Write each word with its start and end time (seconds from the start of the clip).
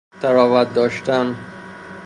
طراوت 0.21 0.73
داشتن 0.73 1.35